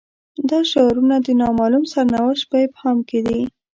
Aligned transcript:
دا 0.49 0.59
شعارونه 0.71 1.15
د 1.21 1.27
نا 1.39 1.47
معلوم 1.59 1.83
سرنوشت 1.93 2.43
په 2.51 2.57
ابهام 2.65 2.97
کې 3.09 3.19
دي. 3.27 3.39